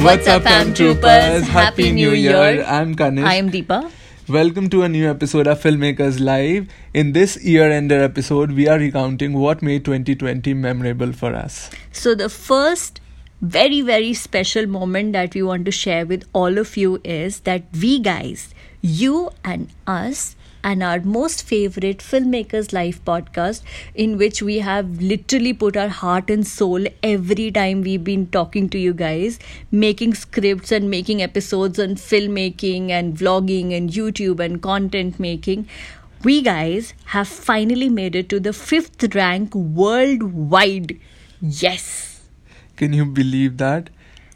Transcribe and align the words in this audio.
What's 0.00 0.26
up, 0.26 0.44
fam 0.44 0.72
troopers? 0.72 1.46
Happy 1.46 1.92
New 1.92 2.12
Year. 2.12 2.64
I'm 2.64 2.94
Kanishk. 2.96 3.22
I 3.22 3.34
am 3.34 3.50
Deepa. 3.50 3.92
Welcome 4.30 4.70
to 4.70 4.82
a 4.82 4.88
new 4.88 5.10
episode 5.10 5.46
of 5.46 5.60
Filmmakers 5.60 6.18
Live. 6.18 6.68
In 6.94 7.12
this 7.12 7.36
year-ender 7.44 8.02
episode, 8.02 8.52
we 8.52 8.66
are 8.66 8.78
recounting 8.78 9.34
what 9.34 9.60
made 9.60 9.84
2020 9.84 10.54
memorable 10.54 11.12
for 11.12 11.34
us. 11.34 11.70
So, 11.92 12.14
the 12.14 12.30
first 12.30 13.02
very, 13.42 13.82
very 13.82 14.14
special 14.14 14.66
moment 14.66 15.12
that 15.12 15.34
we 15.34 15.42
want 15.42 15.66
to 15.66 15.70
share 15.70 16.06
with 16.06 16.24
all 16.32 16.56
of 16.56 16.78
you 16.78 17.02
is 17.04 17.40
that 17.40 17.64
we 17.78 17.98
guys, 17.98 18.54
you 18.80 19.30
and 19.44 19.68
us, 19.86 20.34
and 20.62 20.82
our 20.82 21.00
most 21.00 21.42
favorite 21.42 21.98
filmmakers 21.98 22.72
live 22.72 23.04
podcast 23.04 23.62
in 23.94 24.16
which 24.18 24.42
we 24.42 24.58
have 24.58 25.00
literally 25.00 25.52
put 25.52 25.76
our 25.76 25.88
heart 25.88 26.30
and 26.30 26.46
soul 26.46 26.86
every 27.02 27.50
time 27.50 27.82
we've 27.82 28.04
been 28.04 28.26
talking 28.26 28.68
to 28.68 28.78
you 28.78 28.92
guys 28.92 29.38
making 29.70 30.14
scripts 30.14 30.72
and 30.72 30.90
making 30.90 31.22
episodes 31.22 31.78
on 31.78 31.94
filmmaking 31.94 32.90
and 32.90 33.16
vlogging 33.16 33.76
and 33.76 33.90
youtube 33.90 34.40
and 34.40 34.62
content 34.62 35.18
making. 35.18 35.66
We 36.22 36.42
guys 36.42 36.92
have 37.06 37.28
finally 37.28 37.88
made 37.88 38.14
it 38.14 38.28
to 38.28 38.40
the 38.40 38.52
fifth 38.52 39.14
rank 39.14 39.54
worldwide. 39.54 40.98
Yes. 41.40 42.20
Can 42.76 42.92
you 42.92 43.06
believe 43.06 43.56
that? 43.56 43.90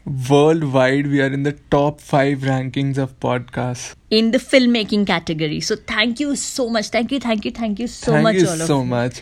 Worldwide, 0.05 1.07
we 1.07 1.21
are 1.21 1.27
in 1.33 1.43
the 1.43 1.53
top 1.71 1.99
five 1.99 2.39
rankings 2.39 2.97
of 2.97 3.19
podcasts. 3.19 3.95
in 4.11 4.31
the 4.31 4.37
filmmaking 4.37 5.05
category 5.07 5.59
so 5.59 5.75
thank 5.91 6.19
you 6.19 6.35
so 6.35 6.69
much 6.69 6.89
thank 6.89 7.11
you 7.11 7.19
thank 7.19 7.43
you 7.45 7.51
thank 7.51 7.79
you 7.79 7.87
so 7.87 8.11
Thank 8.11 8.23
much 8.23 8.35
you 8.35 8.47
all 8.47 8.61
of 8.61 8.67
so 8.67 8.79
you. 8.79 8.85
much. 8.85 9.21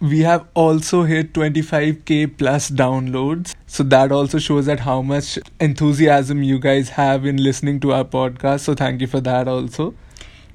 We 0.00 0.20
have 0.20 0.46
also 0.54 1.02
hit 1.04 1.32
25k 1.32 2.26
plus 2.26 2.70
downloads. 2.70 3.54
So 3.66 3.82
that 3.84 4.12
also 4.12 4.38
shows 4.38 4.66
that 4.66 4.80
how 4.80 5.00
much 5.02 5.38
enthusiasm 5.60 6.42
you 6.42 6.58
guys 6.58 6.90
have 6.90 7.24
in 7.24 7.38
listening 7.38 7.80
to 7.80 7.92
our 7.92 8.04
podcast. 8.04 8.60
So 8.60 8.74
thank 8.74 9.00
you 9.00 9.06
for 9.06 9.20
that 9.20 9.48
also. 9.48 9.94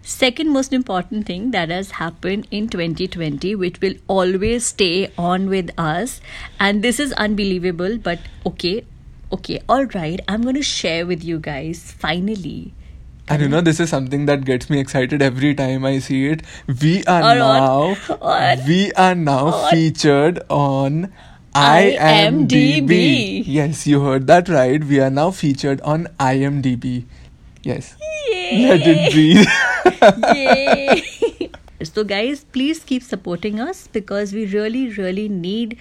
Second 0.03 0.49
most 0.51 0.73
important 0.73 1.25
thing 1.27 1.51
that 1.51 1.69
has 1.69 1.91
happened 1.91 2.47
in 2.51 2.67
2020, 2.69 3.55
which 3.55 3.79
will 3.81 3.95
always 4.07 4.65
stay 4.65 5.11
on 5.17 5.49
with 5.49 5.69
us, 5.77 6.21
and 6.59 6.81
this 6.83 6.99
is 6.99 7.11
unbelievable, 7.13 7.97
but 7.97 8.19
okay, 8.45 8.85
okay, 9.31 9.61
all 9.69 9.85
right, 9.85 10.19
I'm 10.27 10.41
going 10.41 10.55
to 10.55 10.63
share 10.63 11.05
with 11.05 11.23
you 11.23 11.39
guys 11.39 11.91
finally. 11.91 12.73
And 13.27 13.41
you 13.43 13.47
know, 13.47 13.61
this 13.61 13.79
is 13.79 13.89
something 13.91 14.25
that 14.25 14.43
gets 14.43 14.69
me 14.71 14.79
excited 14.79 15.21
every 15.21 15.53
time 15.53 15.85
I 15.85 15.99
see 15.99 16.27
it. 16.27 16.41
We 16.81 17.03
are 17.05 17.21
On- 17.21 17.37
now, 17.37 17.95
on- 18.21 18.65
we 18.67 18.91
are 18.93 19.13
now 19.13 19.45
on- 19.47 19.69
featured 19.69 20.39
on 20.49 21.13
IMDb. 21.53 22.87
IMDb. 22.87 23.43
Yes, 23.45 23.85
you 23.85 24.01
heard 24.01 24.25
that 24.27 24.49
right. 24.49 24.83
We 24.83 24.99
are 24.99 25.11
now 25.11 25.29
featured 25.29 25.79
on 25.81 26.07
IMDb. 26.19 27.05
Yes. 27.61 27.95
Let 28.51 28.81
it 28.83 29.13
breathe. 29.13 29.45
Yay! 30.35 31.51
so, 31.83 32.03
guys, 32.03 32.43
please 32.45 32.79
keep 32.83 33.03
supporting 33.03 33.59
us 33.59 33.87
because 33.87 34.33
we 34.33 34.45
really, 34.47 34.89
really 34.89 35.27
need 35.29 35.77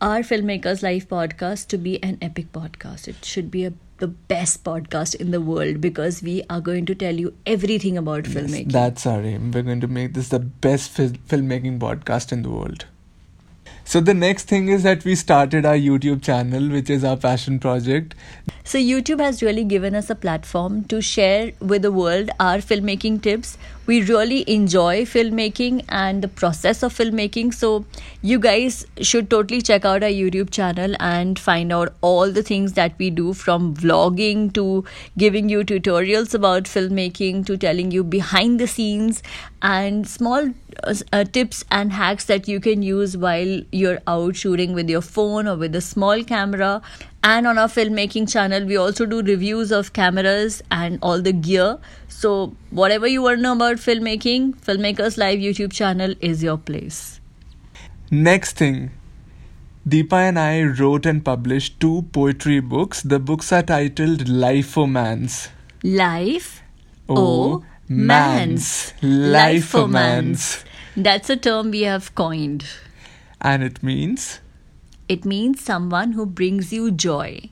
our 0.00 0.20
Filmmakers 0.20 0.82
Live 0.82 1.08
podcast 1.08 1.68
to 1.68 1.78
be 1.78 2.02
an 2.02 2.18
epic 2.20 2.52
podcast. 2.52 3.08
It 3.08 3.24
should 3.24 3.50
be 3.50 3.64
a, 3.64 3.72
the 3.98 4.08
best 4.08 4.62
podcast 4.62 5.14
in 5.14 5.30
the 5.30 5.40
world 5.40 5.80
because 5.80 6.22
we 6.22 6.42
are 6.50 6.60
going 6.60 6.84
to 6.86 6.94
tell 6.94 7.14
you 7.14 7.34
everything 7.46 7.96
about 7.96 8.24
filmmaking. 8.24 8.72
That's 8.72 9.06
our 9.06 9.22
aim. 9.22 9.52
We're 9.52 9.62
going 9.62 9.80
to 9.80 9.88
make 9.88 10.12
this 10.12 10.28
the 10.28 10.38
best 10.38 10.90
fil- 10.90 11.10
filmmaking 11.28 11.78
podcast 11.78 12.30
in 12.30 12.42
the 12.42 12.50
world. 12.50 12.84
So 13.96 14.00
the 14.02 14.12
next 14.12 14.44
thing 14.46 14.68
is 14.68 14.82
that 14.82 15.06
we 15.06 15.14
started 15.14 15.64
our 15.64 15.74
YouTube 15.74 16.22
channel, 16.22 16.68
which 16.68 16.90
is 16.90 17.02
our 17.02 17.16
passion 17.16 17.58
project. 17.58 18.14
So, 18.62 18.76
YouTube 18.76 19.20
has 19.20 19.42
really 19.42 19.64
given 19.64 19.94
us 19.94 20.10
a 20.10 20.14
platform 20.14 20.84
to 20.88 21.00
share 21.00 21.52
with 21.60 21.80
the 21.80 21.90
world 21.90 22.28
our 22.38 22.58
filmmaking 22.58 23.22
tips. 23.22 23.56
We 23.86 24.02
really 24.02 24.44
enjoy 24.50 25.06
filmmaking 25.06 25.86
and 25.88 26.20
the 26.20 26.28
process 26.28 26.82
of 26.82 26.92
filmmaking. 26.92 27.54
So, 27.54 27.86
you 28.20 28.38
guys 28.38 28.86
should 29.00 29.30
totally 29.30 29.62
check 29.62 29.86
out 29.86 30.02
our 30.02 30.10
YouTube 30.10 30.50
channel 30.50 30.94
and 31.00 31.38
find 31.38 31.72
out 31.72 31.94
all 32.02 32.30
the 32.30 32.42
things 32.42 32.74
that 32.74 32.98
we 32.98 33.08
do 33.08 33.32
from 33.32 33.74
vlogging 33.74 34.52
to 34.54 34.84
giving 35.16 35.48
you 35.48 35.64
tutorials 35.64 36.34
about 36.34 36.64
filmmaking 36.64 37.46
to 37.46 37.56
telling 37.56 37.92
you 37.92 38.04
behind 38.04 38.60
the 38.60 38.66
scenes 38.66 39.22
and 39.62 40.06
small 40.06 40.52
uh, 40.84 40.94
uh, 41.12 41.24
tips 41.24 41.64
and 41.70 41.92
hacks 41.92 42.24
that 42.26 42.48
you 42.48 42.60
can 42.60 42.82
use 42.82 43.16
while 43.16 43.60
you're 43.72 44.00
out 44.06 44.36
shooting 44.36 44.72
with 44.74 44.88
your 44.88 45.00
phone 45.00 45.46
or 45.46 45.56
with 45.56 45.74
a 45.74 45.80
small 45.80 46.22
camera. 46.24 46.82
And 47.22 47.46
on 47.46 47.58
our 47.58 47.68
filmmaking 47.68 48.30
channel, 48.30 48.64
we 48.64 48.76
also 48.76 49.06
do 49.06 49.22
reviews 49.22 49.72
of 49.72 49.92
cameras 49.92 50.62
and 50.70 50.98
all 51.02 51.20
the 51.20 51.32
gear. 51.32 51.78
So, 52.08 52.54
whatever 52.70 53.06
you 53.06 53.22
want 53.22 53.38
to 53.38 53.42
know 53.42 53.54
about 53.54 53.76
filmmaking, 53.76 54.56
Filmmakers 54.60 55.18
Live 55.18 55.38
YouTube 55.38 55.72
channel 55.72 56.14
is 56.20 56.42
your 56.42 56.56
place. 56.56 57.20
Next 58.10 58.56
thing, 58.56 58.90
Deepa 59.88 60.28
and 60.28 60.38
I 60.38 60.62
wrote 60.62 61.06
and 61.06 61.24
published 61.24 61.80
two 61.80 62.02
poetry 62.12 62.60
books. 62.60 63.02
The 63.02 63.18
books 63.18 63.52
are 63.52 63.62
titled 63.62 64.28
Life 64.28 64.68
for 64.68 64.86
Mans. 64.86 65.48
Life 65.82 66.62
Oh, 67.08 67.64
mans. 67.88 68.92
Life 69.02 69.66
for 69.66 69.88
Mans. 69.88 70.64
That's 70.96 71.30
a 71.30 71.36
term 71.36 71.70
we 71.70 71.82
have 71.82 72.14
coined. 72.14 72.64
And 73.40 73.62
it 73.62 73.82
means, 73.82 74.40
It 75.08 75.24
means 75.24 75.60
someone 75.62 76.12
who 76.12 76.26
brings 76.26 76.72
you 76.72 76.90
joy. 76.90 77.50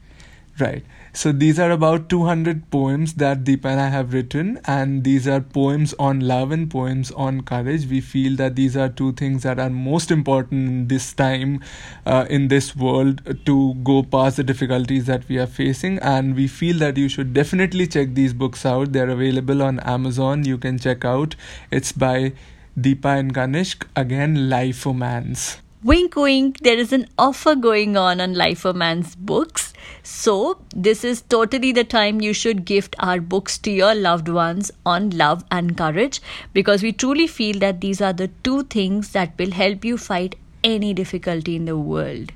Right. 0.59 0.85
So 1.13 1.31
these 1.31 1.61
are 1.61 1.71
about 1.71 2.09
200 2.09 2.71
poems 2.71 3.15
that 3.15 3.45
Deepa 3.45 3.67
and 3.67 3.81
I 3.81 3.89
have 3.89 4.13
written, 4.13 4.61
and 4.65 5.05
these 5.05 5.29
are 5.29 5.41
poems 5.41 5.95
on 5.97 6.21
love 6.21 6.51
and 6.51 6.69
poems 6.69 7.13
on 7.13 7.43
courage. 7.43 7.87
We 7.87 8.01
feel 8.01 8.35
that 8.37 8.57
these 8.57 8.77
are 8.77 8.89
two 8.89 9.13
things 9.13 9.45
that 9.45 9.61
are 9.61 9.71
most 9.71 10.11
important 10.11 10.69
in 10.69 10.89
this 10.89 11.13
time, 11.13 11.63
uh, 12.05 12.27
in 12.29 12.49
this 12.49 12.75
world, 12.75 13.23
to 13.47 13.75
go 13.85 14.03
past 14.03 14.39
the 14.39 14.43
difficulties 14.43 15.07
that 15.07 15.29
we 15.29 15.39
are 15.39 15.47
facing. 15.47 15.99
And 16.01 16.35
we 16.35 16.49
feel 16.49 16.79
that 16.79 16.97
you 16.97 17.09
should 17.09 17.33
definitely 17.33 17.87
check 17.87 18.15
these 18.15 18.33
books 18.33 18.67
out. 18.67 18.93
They're 18.93 19.11
available 19.11 19.63
on 19.63 19.79
Amazon. 19.81 20.45
You 20.45 20.59
can 20.59 20.79
check 20.79 21.05
out. 21.05 21.37
It's 21.71 21.93
by 21.93 22.33
Deepa 22.77 23.21
and 23.21 23.33
Kanishk. 23.33 23.87
Again, 23.95 24.51
Life 24.51 24.79
for 24.79 24.95
Mans. 24.95 25.64
Wink, 25.85 26.17
wink, 26.17 26.61
there 26.61 26.79
is 26.79 26.95
an 26.95 27.07
offer 27.19 27.55
going 27.55 27.95
on 27.95 28.19
on 28.19 28.33
Life 28.33 28.65
of 28.65 28.75
Man's 28.75 29.15
books. 29.15 29.75
So, 30.03 30.63
this 30.75 31.05
is 31.05 31.21
totally 31.21 31.73
the 31.73 31.85
time 31.85 32.23
you 32.23 32.33
should 32.33 32.65
gift 32.65 32.97
our 33.01 33.21
books 33.21 33.59
to 33.59 33.71
your 33.71 33.95
loved 33.95 34.31
ones 34.31 34.71
on 34.87 35.11
love 35.11 35.45
and 35.51 35.77
courage 35.77 36.23
because 36.55 36.83
we 36.83 36.93
truly 36.93 37.27
feel 37.27 37.59
that 37.59 37.83
these 37.83 38.01
are 38.01 38.15
the 38.15 38.29
two 38.43 38.63
things 38.63 39.11
that 39.11 39.37
will 39.39 39.51
help 39.51 39.85
you 39.85 39.99
fight 39.99 40.37
any 40.65 40.95
difficulty 40.95 41.55
in 41.55 41.67
the 41.67 41.77
world, 41.77 42.33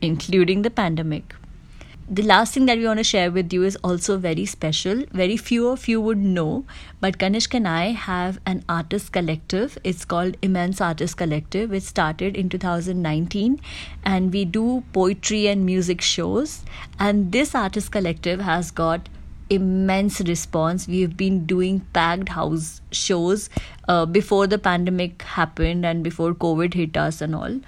including 0.00 0.62
the 0.62 0.70
pandemic. 0.70 1.36
The 2.10 2.22
last 2.22 2.54
thing 2.54 2.64
that 2.64 2.78
we 2.78 2.86
want 2.86 3.00
to 3.00 3.04
share 3.04 3.30
with 3.30 3.52
you 3.52 3.64
is 3.64 3.76
also 3.84 4.16
very 4.16 4.46
special. 4.46 5.04
Very 5.12 5.36
few 5.36 5.68
of 5.68 5.88
you 5.88 6.00
would 6.00 6.16
know, 6.16 6.64
but 7.02 7.18
Kanishk 7.18 7.52
and 7.52 7.68
I 7.68 7.90
have 7.90 8.40
an 8.46 8.64
artist 8.66 9.12
collective. 9.12 9.76
It's 9.84 10.06
called 10.06 10.38
Immense 10.40 10.80
Artist 10.80 11.18
Collective, 11.18 11.68
which 11.68 11.82
started 11.82 12.34
in 12.34 12.48
2019, 12.48 13.60
and 14.06 14.32
we 14.32 14.46
do 14.46 14.84
poetry 14.94 15.48
and 15.48 15.66
music 15.66 16.00
shows. 16.00 16.64
And 16.98 17.30
this 17.30 17.54
artist 17.54 17.92
collective 17.92 18.40
has 18.40 18.70
got 18.70 19.10
immense 19.50 20.22
response. 20.22 20.88
We've 20.88 21.14
been 21.14 21.44
doing 21.44 21.80
packed 21.92 22.30
house 22.30 22.80
shows 22.90 23.50
uh, 23.86 24.06
before 24.06 24.46
the 24.46 24.58
pandemic 24.58 25.20
happened 25.22 25.84
and 25.84 26.02
before 26.02 26.32
COVID 26.32 26.72
hit 26.72 26.96
us 26.96 27.20
and 27.20 27.34
all 27.34 27.60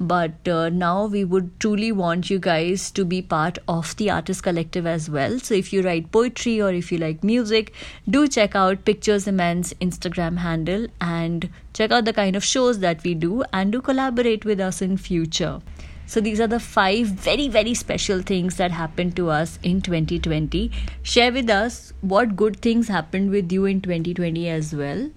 but 0.00 0.46
uh, 0.46 0.68
now 0.68 1.06
we 1.06 1.24
would 1.24 1.58
truly 1.58 1.90
want 1.90 2.30
you 2.30 2.38
guys 2.38 2.90
to 2.92 3.04
be 3.04 3.20
part 3.20 3.58
of 3.66 3.96
the 3.96 4.10
artist 4.10 4.42
collective 4.42 4.86
as 4.86 5.10
well. 5.10 5.38
So 5.40 5.54
if 5.54 5.72
you 5.72 5.82
write 5.82 6.12
poetry 6.12 6.60
or 6.62 6.72
if 6.72 6.92
you 6.92 6.98
like 6.98 7.24
music 7.24 7.72
do 8.08 8.28
check 8.28 8.54
out 8.54 8.84
pictures 8.84 9.26
immense 9.26 9.72
instagram 9.74 10.38
handle 10.38 10.86
and 11.00 11.48
check 11.72 11.90
out 11.90 12.04
the 12.04 12.12
kind 12.12 12.36
of 12.36 12.44
shows 12.44 12.78
that 12.80 13.02
we 13.02 13.14
do 13.14 13.42
and 13.52 13.72
do 13.72 13.80
collaborate 13.80 14.44
with 14.44 14.60
us 14.60 14.80
in 14.80 14.96
future. 14.96 15.60
So 16.06 16.20
these 16.22 16.40
are 16.40 16.46
the 16.46 16.60
five 16.60 17.08
very 17.08 17.48
very 17.48 17.74
special 17.74 18.22
things 18.22 18.56
that 18.56 18.70
happened 18.70 19.16
to 19.16 19.28
us 19.30 19.58
in 19.62 19.82
2020 19.82 20.70
share 21.02 21.32
with 21.32 21.50
us 21.50 21.92
what 22.00 22.36
good 22.36 22.60
things 22.60 22.88
happened 22.88 23.30
with 23.30 23.52
you 23.52 23.64
in 23.66 23.80
2020 23.80 24.48
as 24.48 24.74
well. 24.74 25.10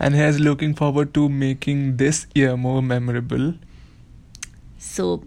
And 0.00 0.14
here's 0.14 0.40
looking 0.40 0.74
forward 0.74 1.14
to 1.14 1.28
making 1.28 1.98
this 1.98 2.26
year 2.34 2.56
more 2.56 2.82
memorable. 2.82 3.54
So 4.82 5.22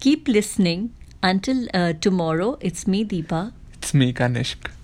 keep 0.00 0.26
listening. 0.26 0.94
Until 1.22 1.68
uh, 1.74 1.92
tomorrow, 1.92 2.56
it's 2.62 2.86
me, 2.86 3.04
Deepa. 3.04 3.52
It's 3.74 3.92
me, 3.92 4.10
Kanishk. 4.10 4.70